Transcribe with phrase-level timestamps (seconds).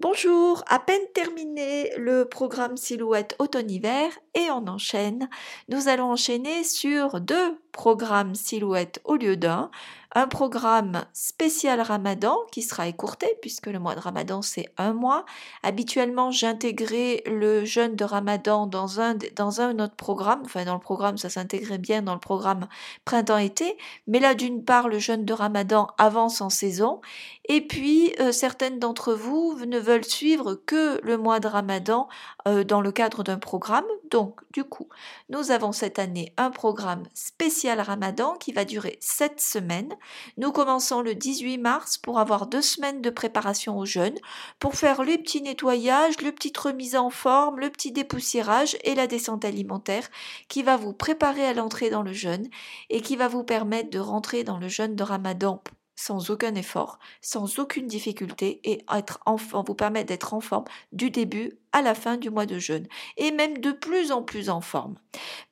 [0.00, 5.28] Bonjour, à peine terminé le programme Silhouette automne-hiver et on enchaîne.
[5.68, 9.70] Nous allons enchaîner sur deux programmes Silhouette au lieu d'un.
[10.16, 15.24] Un programme spécial Ramadan qui sera écourté puisque le mois de Ramadan c'est un mois.
[15.64, 20.42] Habituellement j'intégrais le jeûne de Ramadan dans un, dans un autre programme.
[20.44, 22.68] Enfin dans le programme ça s'intégrait bien dans le programme
[23.04, 23.76] printemps-été.
[24.06, 27.00] Mais là d'une part le jeûne de Ramadan avance en saison
[27.48, 32.08] et puis euh, certaines d'entre vous ne veulent suivre que le mois de Ramadan
[32.48, 33.84] euh, dans le cadre d'un programme.
[34.10, 34.88] Donc, du coup,
[35.28, 39.94] nous avons cette année un programme spécial Ramadan qui va durer 7 semaines.
[40.36, 44.16] Nous commençons le 18 mars pour avoir deux semaines de préparation au jeûne,
[44.58, 49.06] pour faire les petits nettoyages, le petit remise en forme, le petit dépoussiérage et la
[49.06, 50.08] descente alimentaire
[50.48, 52.48] qui va vous préparer à l'entrée dans le jeûne
[52.90, 55.62] et qui va vous permettre de rentrer dans le jeûne de Ramadan
[55.96, 61.10] sans aucun effort, sans aucune difficulté et être en, vous permettre d'être en forme du
[61.10, 64.94] début la fin du mois de jeûne et même de plus en plus en forme.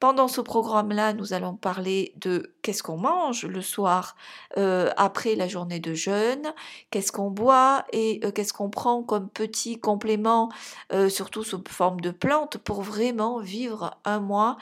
[0.01, 4.17] Pendant ce programme-là, nous allons parler de qu'est-ce qu'on mange le soir
[4.57, 6.53] euh, après la journée de jeûne,
[6.91, 10.51] qu'est-ce qu'on boit et euh, qu'est-ce qu'on prend comme petit complément,
[10.93, 14.57] euh, surtout sous forme de plantes, pour vraiment vivre un mois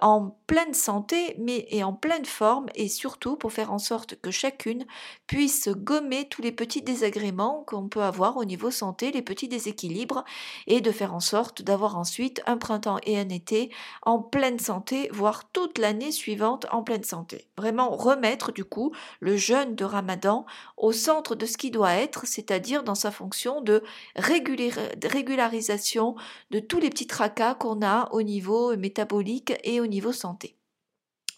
[0.00, 4.30] en pleine santé mais et en pleine forme et surtout pour faire en sorte que
[4.30, 4.86] chacune
[5.26, 10.24] puisse gommer tous les petits désagréments qu'on peut avoir au niveau santé, les petits déséquilibres
[10.66, 13.70] et de faire en sorte d'avoir ensuite un printemps et un été
[14.02, 17.48] en pleine santé, voire toute l'année suivante en pleine santé.
[17.56, 22.26] Vraiment remettre du coup le jeûne de Ramadan au centre de ce qui doit être,
[22.26, 23.82] c'est-à-dire dans sa fonction de
[24.16, 26.16] régularisation
[26.50, 30.57] de tous les petits tracas qu'on a au niveau métabolique et au niveau santé.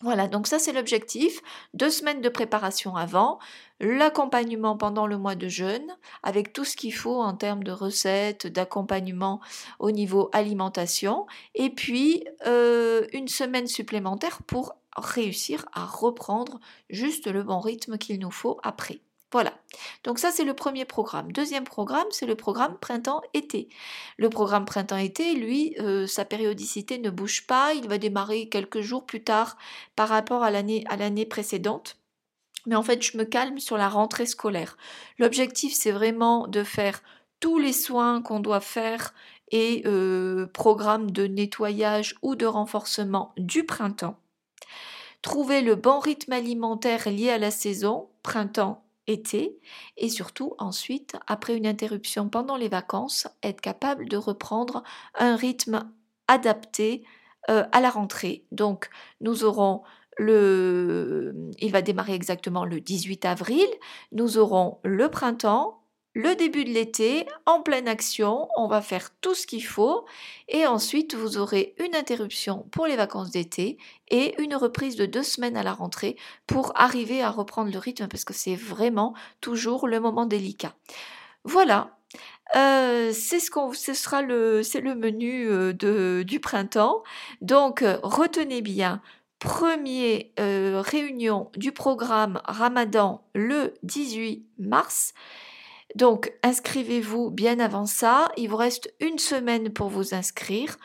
[0.03, 1.41] Voilà, donc ça c'est l'objectif.
[1.75, 3.39] Deux semaines de préparation avant,
[3.81, 8.47] l'accompagnement pendant le mois de jeûne, avec tout ce qu'il faut en termes de recettes,
[8.47, 9.41] d'accompagnement
[9.79, 17.43] au niveau alimentation, et puis euh, une semaine supplémentaire pour réussir à reprendre juste le
[17.43, 19.01] bon rythme qu'il nous faut après.
[19.33, 19.53] Voilà.
[20.03, 21.31] Donc ça, c'est le premier programme.
[21.31, 23.69] Deuxième programme, c'est le programme printemps-été.
[24.17, 27.73] Le programme printemps-été, lui, euh, sa périodicité ne bouge pas.
[27.75, 29.57] Il va démarrer quelques jours plus tard
[29.95, 31.97] par rapport à l'année, précédente.
[32.67, 34.77] Mais en fait, je me calme sur la rentrée scolaire.
[35.19, 37.01] L'objectif, c'est vraiment de faire
[37.39, 39.15] tous les soins qu'on doit faire
[39.53, 44.19] et euh, programme de nettoyage ou de renforcement du printemps.
[45.23, 49.59] Trouver le bon rythme alimentaire lié à la saison, printemps été
[49.97, 54.83] et surtout ensuite, après une interruption pendant les vacances, être capable de reprendre
[55.15, 55.91] un rythme
[56.29, 57.05] adapté
[57.51, 58.45] euh, à la rentrée.
[58.53, 58.91] Donc
[59.21, 59.83] nous aurons
[60.19, 61.35] le...
[61.59, 63.67] Il va démarrer exactement le 18 avril,
[64.13, 65.80] nous aurons le printemps,
[66.15, 70.05] le début de l'été, en pleine action, on va faire tout ce qu'il faut
[70.49, 73.79] et ensuite vous aurez une interruption pour les vacances d'été
[74.09, 76.17] et une reprise de deux semaines à la rentrée
[76.47, 80.75] pour arriver à reprendre le rythme parce que c'est vraiment toujours le moment délicat.
[81.45, 81.97] Voilà,
[82.57, 87.03] euh, c'est ce qu'on, ce sera le, c'est le menu euh, de, du printemps.
[87.41, 89.01] Donc retenez bien
[89.39, 95.15] première euh, réunion du programme Ramadan le 18 mars.
[95.95, 98.29] Donc, inscrivez-vous bien avant ça.
[98.37, 100.77] Il vous reste une semaine pour vous inscrire.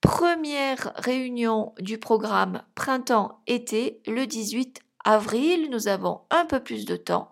[0.00, 5.68] Première réunion du programme printemps-été le 18 avril.
[5.70, 7.28] Nous avons un peu plus de temps.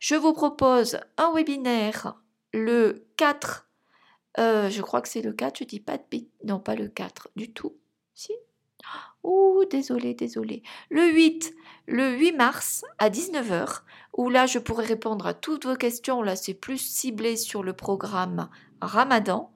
[0.00, 2.16] Je vous propose un webinaire
[2.52, 3.68] le 4.
[4.38, 6.30] Euh, je crois que c'est le 4, je dis pas de bit.
[6.44, 7.76] Non, pas le 4 du tout.
[8.14, 8.32] Si
[9.22, 10.62] Oh, désolé, désolé.
[10.90, 11.54] Le 8,
[11.86, 13.82] le 8 mars à 19h,
[14.16, 16.22] où là je pourrais répondre à toutes vos questions.
[16.22, 18.48] Là, c'est plus ciblé sur le programme
[18.80, 19.52] Ramadan.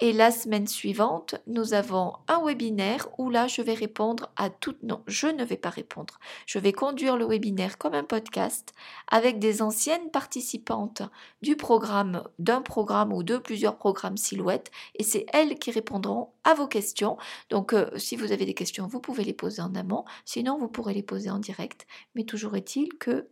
[0.00, 4.82] Et la semaine suivante, nous avons un webinaire où là, je vais répondre à toutes.
[4.82, 6.18] Non, je ne vais pas répondre.
[6.46, 8.72] Je vais conduire le webinaire comme un podcast
[9.08, 11.02] avec des anciennes participantes
[11.42, 14.72] du programme, d'un programme ou de plusieurs programmes silhouettes.
[14.96, 17.16] Et c'est elles qui répondront à vos questions.
[17.50, 20.04] Donc, euh, si vous avez des questions, vous pouvez les poser en amont.
[20.24, 21.86] Sinon, vous pourrez les poser en direct.
[22.16, 23.28] Mais toujours est-il que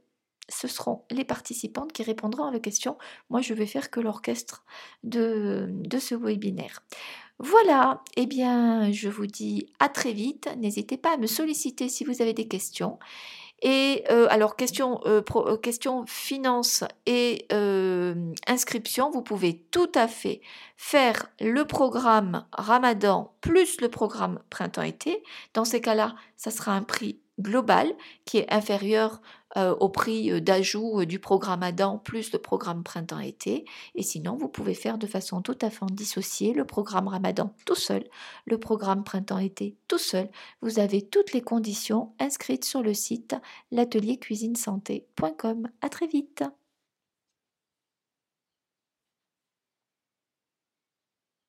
[0.48, 2.98] ce seront les participantes qui répondront à la question.
[3.30, 4.64] Moi, je vais faire que l'orchestre
[5.02, 6.82] de, de ce webinaire.
[7.38, 10.48] Voilà, eh bien, je vous dis à très vite.
[10.58, 12.98] N'hésitez pas à me solliciter si vous avez des questions.
[13.62, 17.46] Et euh, alors, question, euh, euh, question finance et
[18.48, 20.40] inscription, vous pouvez tout à fait
[20.76, 25.22] faire le programme Ramadan plus le programme printemps-été.
[25.54, 27.92] Dans ces cas-là, ça sera un prix global
[28.24, 29.20] qui est inférieur
[29.58, 33.66] euh, au prix euh, d'ajout euh, du programme Adam plus le programme printemps-été.
[33.94, 37.74] Et sinon, vous pouvez faire de façon tout à fait dissociée le programme Ramadan tout
[37.74, 38.04] seul,
[38.46, 40.30] le programme printemps-été tout seul.
[40.62, 43.36] Vous avez toutes les conditions inscrites sur le site
[43.72, 45.68] l'ateliercuisinesanté.com.
[45.82, 46.44] À très vite.